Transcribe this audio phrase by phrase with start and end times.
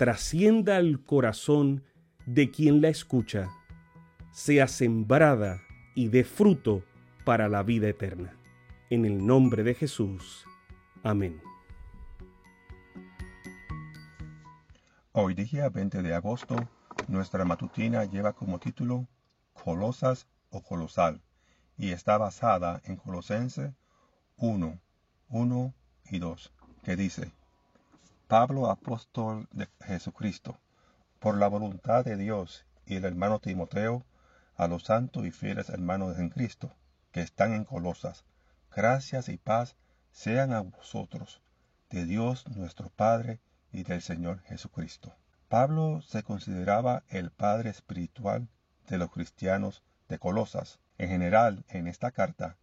[0.00, 1.84] trascienda al corazón
[2.24, 3.50] de quien la escucha,
[4.30, 5.60] sea sembrada
[5.94, 6.82] y dé fruto
[7.26, 8.34] para la vida eterna.
[8.88, 10.46] En el nombre de Jesús.
[11.02, 11.42] Amén.
[15.12, 16.56] Hoy día 20 de agosto,
[17.06, 19.06] nuestra matutina lleva como título
[19.52, 21.20] Colosas o Colosal
[21.76, 23.74] y está basada en Colosense
[24.38, 24.80] 1,
[25.28, 25.74] 1
[26.10, 26.52] y 2,
[26.84, 27.32] que dice,
[28.30, 30.56] Pablo, apóstol de Jesucristo,
[31.18, 34.04] por la voluntad de Dios y el hermano Timoteo,
[34.54, 36.72] a los santos y fieles hermanos en Cristo,
[37.10, 38.24] que están en Colosas,
[38.70, 39.74] gracias y paz
[40.12, 41.42] sean a vosotros,
[41.90, 43.40] de Dios nuestro Padre
[43.72, 45.12] y del Señor Jesucristo.
[45.48, 48.46] Pablo se consideraba el padre espiritual
[48.86, 50.78] de los cristianos de Colosas.
[50.98, 52.58] En general, en esta carta,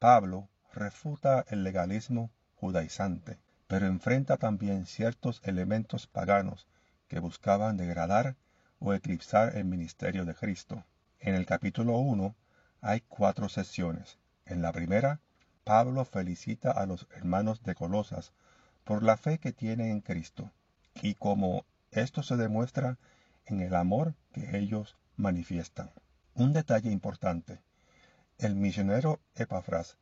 [0.00, 6.66] Pablo refuta el legalismo judaizante pero enfrenta también ciertos elementos paganos
[7.08, 8.36] que buscaban degradar
[8.78, 10.84] o eclipsar el ministerio de Cristo.
[11.20, 12.34] En el capítulo 1
[12.80, 14.18] hay cuatro sesiones.
[14.44, 15.20] En la primera,
[15.64, 18.32] Pablo felicita a los hermanos de Colosas
[18.84, 20.50] por la fe que tienen en Cristo
[21.00, 22.98] y como esto se demuestra
[23.46, 25.90] en el amor que ellos manifiestan.
[26.34, 27.60] Un detalle importante.
[28.38, 29.96] El misionero Epafras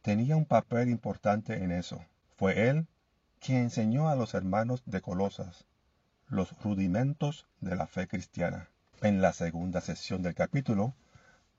[0.00, 2.04] tenía un papel importante en eso.
[2.36, 2.86] Fue él
[3.42, 5.66] quien enseñó a los hermanos de Colosas
[6.28, 8.68] los rudimentos de la fe cristiana.
[9.00, 10.94] En la segunda sesión del capítulo,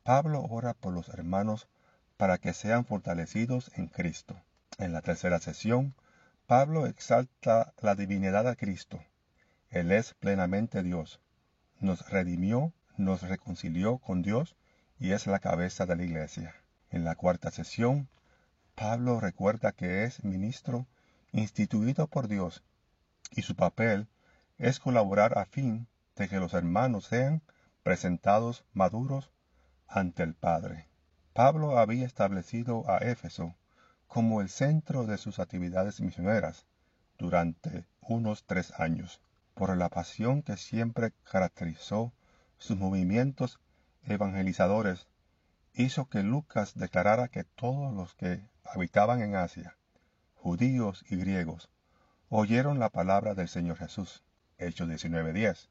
[0.03, 1.67] Pablo ora por los hermanos
[2.15, 4.41] para que sean fortalecidos en Cristo.
[4.77, 5.93] En la tercera sesión,
[6.47, 9.03] Pablo exalta la divinidad de Cristo.
[9.69, 11.19] Él es plenamente Dios.
[11.81, 14.55] Nos redimió, nos reconcilió con Dios
[14.99, 16.55] y es la cabeza de la iglesia.
[16.91, 18.07] En la cuarta sesión,
[18.73, 20.87] Pablo recuerda que es ministro
[21.33, 22.63] instituido por Dios,
[23.31, 24.07] y su papel
[24.57, 27.41] es colaborar a fin de que los hermanos sean
[27.81, 29.31] presentados maduros
[29.87, 30.87] ante el Padre.
[31.33, 33.55] Pablo había establecido a Éfeso
[34.07, 36.67] como el centro de sus actividades misioneras
[37.17, 39.19] durante unos tres años,
[39.55, 42.13] por la pasión que siempre caracterizó
[42.59, 43.59] sus movimientos
[44.05, 45.07] evangelizadores,
[45.73, 49.75] hizo que Lucas declarara que todos los que habitaban en Asia,
[50.43, 51.69] judíos y griegos,
[52.27, 54.25] oyeron la palabra del Señor Jesús.
[54.57, 55.69] Hechos 19:10.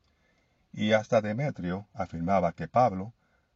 [0.72, 3.12] Y hasta Demetrio afirmaba que Pablo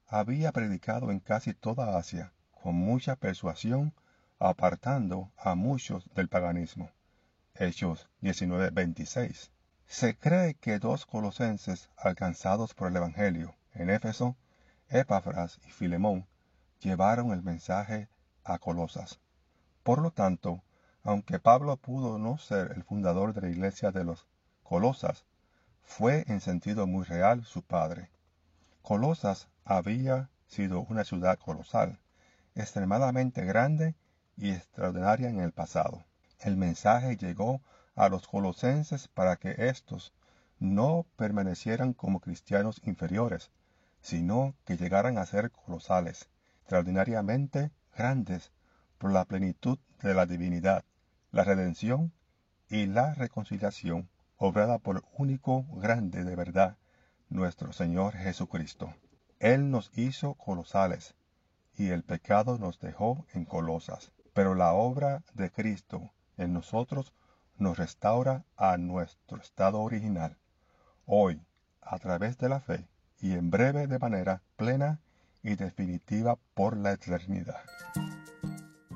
[0.06, 3.94] había predicado en casi toda Asia, con mucha persuasión,
[4.38, 6.90] apartando a muchos del paganismo.
[7.54, 9.50] Hechos 19:26.
[9.86, 14.36] Se cree que dos colosenses alcanzados por el Evangelio en Éfeso,
[14.90, 16.26] Epafras y Filemón,
[16.78, 18.10] llevaron el mensaje
[18.44, 19.18] a Colosas.
[19.82, 20.62] Por lo tanto,
[21.06, 24.26] aunque Pablo pudo no ser el fundador de la iglesia de los
[24.64, 25.24] Colosas,
[25.84, 28.10] fue en sentido muy real su padre.
[28.82, 32.00] Colosas había sido una ciudad colosal,
[32.56, 33.94] extremadamente grande
[34.36, 36.04] y extraordinaria en el pasado.
[36.40, 37.60] El mensaje llegó
[37.94, 40.12] a los colosenses para que éstos
[40.58, 43.52] no permanecieran como cristianos inferiores,
[44.00, 46.28] sino que llegaran a ser colosales,
[46.62, 48.50] extraordinariamente grandes
[48.98, 50.84] por la plenitud de la divinidad
[51.36, 52.14] la redención
[52.70, 56.78] y la reconciliación obrada por el único grande de verdad,
[57.28, 58.94] nuestro Señor Jesucristo.
[59.38, 61.14] Él nos hizo colosales
[61.76, 67.12] y el pecado nos dejó en colosas, pero la obra de Cristo en nosotros
[67.58, 70.38] nos restaura a nuestro estado original.
[71.04, 71.42] Hoy,
[71.82, 72.88] a través de la fe
[73.20, 75.00] y en breve de manera plena
[75.42, 77.60] y definitiva por la eternidad.